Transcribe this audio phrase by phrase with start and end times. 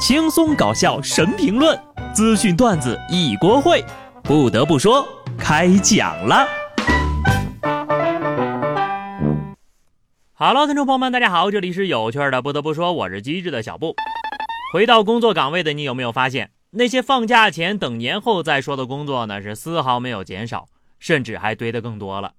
[0.00, 1.78] 轻松搞笑神评论，
[2.14, 3.84] 资讯段子一锅烩。
[4.22, 6.48] 不得不说，开讲了。
[10.32, 12.40] Hello，听众朋友们，大家好，这里是有趣的。
[12.40, 13.94] 不得不说，我是机智的小布。
[14.72, 20.66] 回到工作岗位的你，有没有发现，那些放假前等年后再说的工作呢，是丝毫没有减少，
[20.98, 22.32] 甚至还堆得更多了。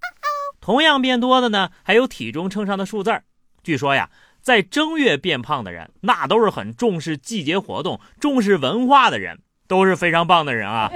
[0.60, 3.22] 同样变多的呢，还有体重秤上的数字。
[3.62, 4.10] 据说呀。
[4.42, 10.90] 在正月变胖的人，那都是很重视季节活动、重视文化的人，都是非常棒的人啊！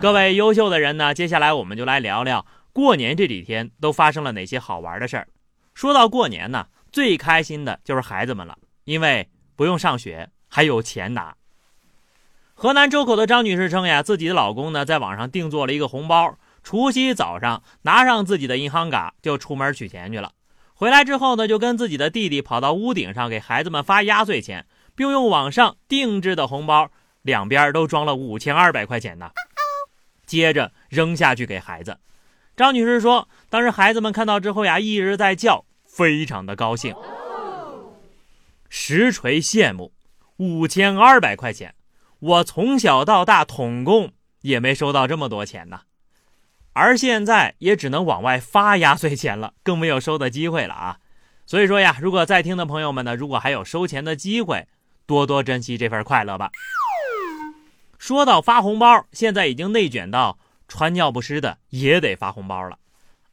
[0.00, 5.26] 各位优秀的人呢，接下来我们就来聊聊过年这几天都发生了哪些好玩的事儿。
[5.74, 11.34] 说到过年呢，最开心的就是孩子们了，因为不用上学，还有钱拿。
[12.54, 20.30] 河南周口的张女士称呀，自己的老公呢，在网上定做了一个红包，除夕早上拿上自己的银行卡就出门取钱去了。
[20.78, 26.90] 回来之后呢，就跟自己的弟弟跑到屋顶上给孩子们发压岁钱，并用网上定制的红包，
[27.22, 29.30] 两边都装了五千二百块钱呢。
[30.26, 31.98] 接着扔下去给孩子。
[32.54, 36.94] 张女士说，当时孩子们看到之后呀，一直在叫，非常的高兴，
[38.68, 39.94] 实锤羡慕。
[40.36, 41.74] 五千二百块钱，
[42.18, 45.80] 我从小到大统共也没收到这么多钱呢。
[46.78, 50.98] 而现在也只能往外发压岁钱了，更没有收的机会了啊！
[51.46, 54.68] 所以说呀，如果在听的朋友们呢，如果还有收钱的机会，
[55.06, 56.50] 多多珍惜这份快乐吧。
[57.96, 60.38] 说到发红包，现在已经内卷到
[60.68, 62.76] 穿尿不湿的也得发红包了。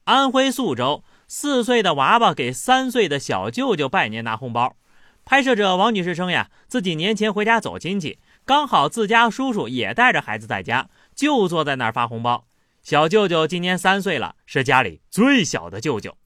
[0.05, 4.77] 安徽宿州四岁的娃娃给三岁的小舅舅拜年拿红包，
[5.25, 12.45] 拍摄者王女士称呀，自己年前回家走亲戚，刚好自家叔叔也带着孩子在家，就坐在那儿发红包。
[12.83, 16.17] 小舅舅今年三岁了，是家里最小的舅舅，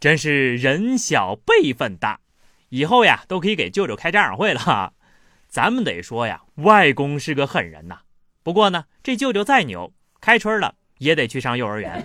[0.00, 2.18] 真是人小辈分大，
[2.70, 4.58] 以后呀都可以给舅舅开家长会了。
[4.58, 4.92] 哈。
[5.48, 8.00] 咱们得说呀，外公是个狠人呐。
[8.42, 12.04] 不过呢，这舅舅再牛，开春了也得去上幼儿园。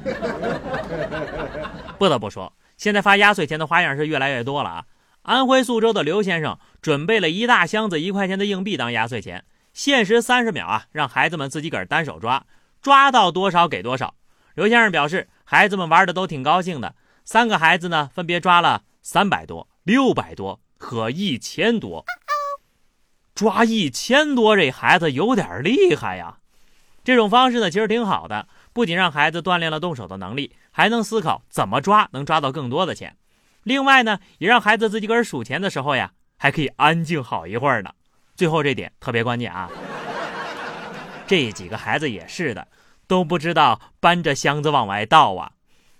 [1.98, 4.86] 不得不说，现在发压岁钱的花样是越来越多了啊。
[5.24, 9.44] 安徽宿州的刘先生准备了一大箱子一块钱的硬币当压岁钱，
[9.74, 12.46] 限时三十秒啊，让孩子们自己个儿单手抓。
[12.82, 14.16] 抓到多少给多少。
[14.56, 16.96] 刘先生表示，孩子们玩的都挺高兴的。
[17.24, 22.06] 三个孩子呢，分别抓了三百多、六百多和一千多。
[23.36, 26.40] 抓一千多，这孩子有点厉害呀。
[27.04, 33.16] 这种方式呢，其实挺好的，不仅让孩子锻炼了动手的能力，还能思考怎么抓能抓到更多的钱。
[33.64, 37.92] 另外呢，也让孩子自己个儿数钱的时候呀，还可以安静好一会儿呢。
[38.36, 39.70] 最后这点特别关键啊。
[41.28, 42.68] 这几个孩子也是的，
[43.06, 45.52] 都不知道搬着箱子往外倒啊，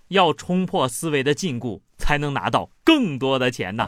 [0.08, 3.88] 要冲破思维的禁锢，才能拿到更多的钱呢。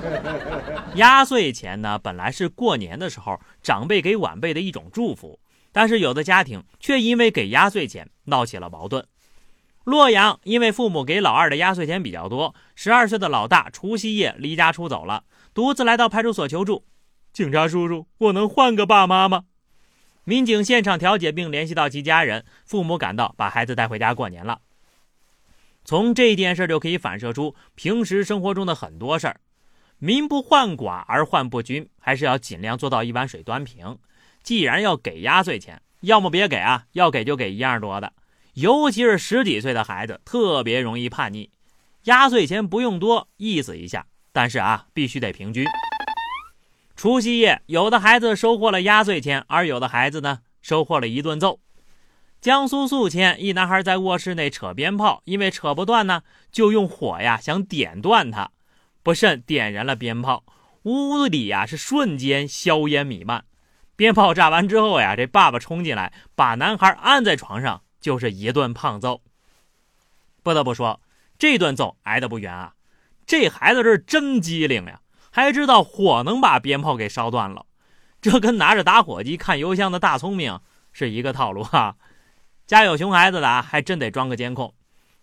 [0.96, 5.38] 压岁钱呢，本来是过年的时候长辈给晚辈的一种祝福，
[5.70, 9.06] 但是有的家庭却因为给压岁钱闹起了矛盾。
[9.84, 16.84] 洛阳因为父母给老二的压岁钱比较多，十二岁的老大除夕夜离家出走了，独自来到派出所求助。
[17.32, 19.44] 警察叔叔，我能换个爸妈吗？
[20.24, 24.60] 民警现场调解，并联系到其家人，父母赶到，把孩子带回家过年了。
[25.84, 29.40] 从这件事就可以反射出平时生活中的很多事儿：
[29.98, 33.98] 民不患寡而患不均，还是要尽量做到一碗水端平。
[34.42, 38.12] 既然要给压岁钱，要么别给啊，要给就给一样多的。
[38.54, 41.50] 尤其是十几岁的孩子，特别容易叛逆。
[42.04, 45.64] 压岁钱不用多，意思一下，但是啊，必须得平均。
[47.00, 51.58] 除夕夜，有的孩子收获了压岁钱，而有的孩子呢，收获了一顿揍。
[52.42, 56.22] 江苏宿迁一男孩在卧室内扯鞭炮，因为扯不断呢，
[56.52, 58.50] 就用火呀想点断它，
[59.02, 60.44] 不慎点燃了鞭炮，
[60.82, 63.46] 屋子里呀是瞬间硝烟弥漫。
[63.96, 69.22] 鞭炮炸完之后呀，这爸爸冲进来，把男孩按在床上，就是一顿胖揍。
[70.42, 71.00] 不得不说，
[71.38, 72.74] 这顿揍挨得不冤啊！
[73.24, 75.00] 这孩子是真机灵呀。
[75.30, 77.66] 还知道火能把鞭炮给烧断了，
[78.20, 80.60] 这跟拿着打火机看油箱的大聪明
[80.92, 81.96] 是一个套路哈。
[82.66, 84.74] 家有熊孩子的啊，还真得装个监控，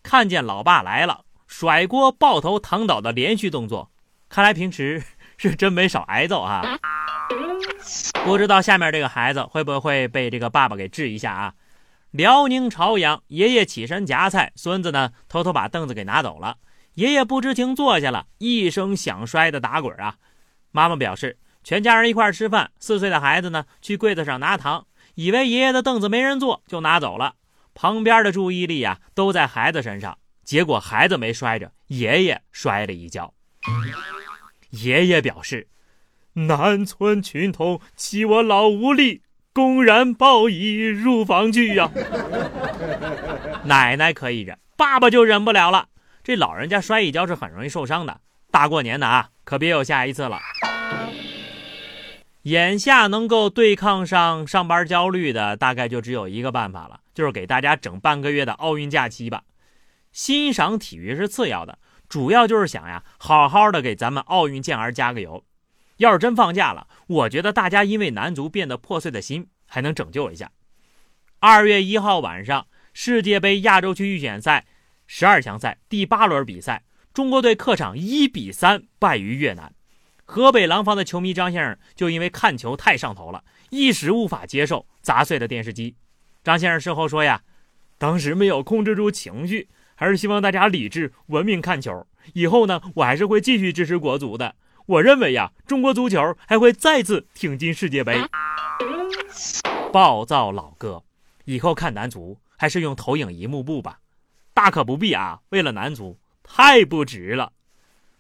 [0.04, 3.92] 看见老爸来了，甩锅抱头躺倒的连续动作，
[4.30, 5.04] 看来平时
[5.38, 6.62] 是真没少挨揍啊。
[8.26, 11.54] 不知道下面这个孩子会不会被这个爸爸给治一下啊？
[12.12, 16.58] 辽宁朝阳，爷爷起身夹菜，孙子呢偷偷把凳子给拿走了。
[16.98, 20.16] 爷爷不知情坐下了，一声响摔的打滚啊！
[20.72, 27.36] 妈妈表示，全家人一块吃饭，四岁的孩子呢去柜子上拿糖，以为爷爷的凳子没人坐，就拿走了。
[27.76, 33.32] 旁边的注意力啊都在孩子身上，结果孩子没摔着，爷爷摔了一跤。
[34.72, 35.68] 爷爷表示
[36.34, 39.22] ：“南村群童欺我老无力，
[39.54, 41.92] 公然抱以入房去呀！”
[43.66, 45.90] 奶奶可以忍，爸爸就忍不了了。
[46.28, 48.20] 这老人家摔一跤是很容易受伤的，
[48.52, 50.38] 大过年的啊，可别有下一次了。
[52.42, 59.44] 眼下能够对抗上上班焦虑的，大概就只有一个办法了，就是给大家整半个月的奥运假期吧。
[60.12, 61.80] 欣赏体育是次要的。
[62.10, 65.46] 主要就是想呀，好好的给咱们奥运健儿加个油。
[65.96, 70.52] 要是真放假了，我觉得大家因为男足变得破碎的心还能拯救一下。
[71.40, 74.66] 二月一号晚上，世界杯亚洲区预选赛
[75.08, 76.84] 十二强赛第八轮比赛，
[77.14, 79.74] 中国队客场一比三败于越南。
[80.26, 85.96] 河北廊坊的球迷张先生就因为看球太上头了，一时无法接受，砸碎了电视机。
[86.44, 87.42] 张先生事后说呀，
[87.98, 89.70] 当时没有控制住情绪。
[90.00, 92.06] 还是希望大家理智、文明看球。
[92.34, 94.54] 以后呢，我还是会继续支持国足的。
[94.86, 98.22] 我认为呀，中国足球还会再次挺进世界杯。
[99.92, 101.04] 暴躁老哥，
[101.46, 103.98] 以后看男足还是用投影仪幕布吧，
[104.58, 105.42] 大可不必啊！
[105.50, 107.54] 为了男足，太不值了。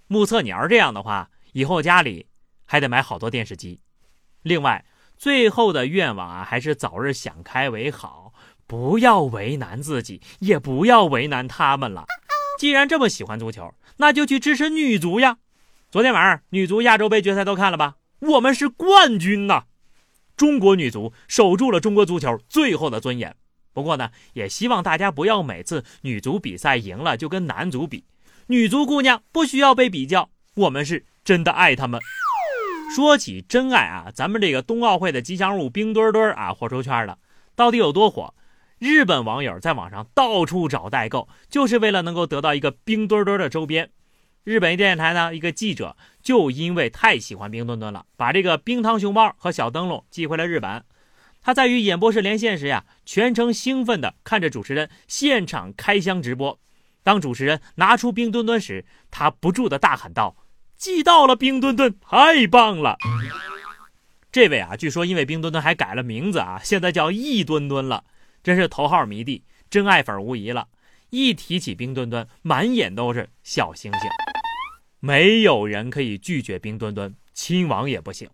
[0.05, 2.27] 目测你要是这样的话，以后家里
[2.63, 3.81] 还得买好多电视机。
[4.43, 4.85] 另外，
[5.17, 8.35] 最后的愿望啊，还是早日想开为好。
[8.67, 12.05] 不要为难自己，也不要为难他们了。
[12.59, 15.39] 既然这么喜欢足球，那就去支持女足呀！
[15.89, 17.95] 昨天晚上女足亚洲杯决赛都看了吧？
[18.19, 19.63] 我们是冠军呐！
[20.35, 23.35] 中国女足守住了中国足球最后的尊严。
[23.77, 28.05] 不过呢，也希望大家不要每次女足比赛赢了就跟男足比。
[28.47, 32.01] 女足姑娘不需要被比较，我们是真的爱她们。
[32.95, 37.19] 说起真爱啊，咱们这个冬奥会的吉祥物冰墩墩啊，火出圈了，
[37.55, 38.33] 到底有多火？
[38.79, 43.91] 日本网友在网上到处找代购，就是为了能够得到一个冰墩墩的周边。
[44.43, 50.83] 日本电视台呢，一个记者就因为太喜欢冰墩墩了，把这个冰糖熊猫和小灯笼寄回了日本。
[51.47, 56.59] 他在与演播室连线时呀，全程兴奋地看着主持人现场开箱直播。
[57.03, 60.35] 当主持人拿出冰墩墩时，他不住地大喊道
[60.75, 62.97] ：“寄到了，冰墩墩，太棒了！”
[64.29, 68.03] 这位啊，据说因为冰墩墩还改了名字啊，现在叫一墩墩了。
[68.43, 70.67] 真是头号迷弟，真爱粉无疑了。
[71.11, 74.01] 一提起冰墩墩，满眼都是小星星。
[74.99, 78.29] 没有人可以拒绝冰墩墩，亲王也不行。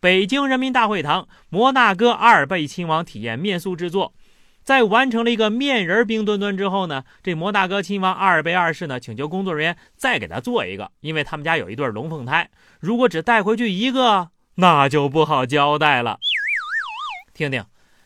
[0.00, 4.14] 北京人民大会堂，摩纳哥阿尔贝亲王体验面塑制作，
[4.62, 16.18] 在完成了一个面人冰墩墩之后呢，这摩纳哥亲王阿尔贝二世呢，请求工作人员再给他做一个，因为他们家有一对龙凤胎，如果只带回去一个，那就不好交代了。
[17.32, 17.64] 听听。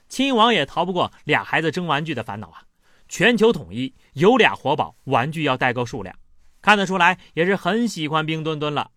[0.08, 2.62] 亲王也逃不过俩孩子争玩具的烦恼啊！
[3.08, 6.12] 全球统一，有俩活宝，玩具要代购数量。
[6.60, 8.90] 看得出来，也是很喜欢冰墩墩了。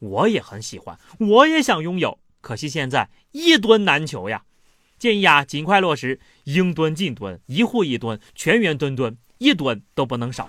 [0.00, 4.44] 我也很喜欢，我也想拥有，可惜现在一吨难求呀。
[5.00, 10.48] 建议啊，尽快落实应蹲尽蹲，一户一吨，全员蹲蹲，一吨都不能少。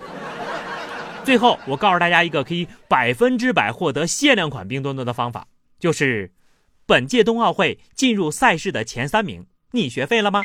[1.24, 5.48] 最后，我告诉大家一个可以百分之百获得限量款冰墩墩的方法，
[5.80, 6.32] 就是
[6.86, 9.44] 本届冬奥会进入赛事的前三名。
[9.72, 10.44] 你学废了吗？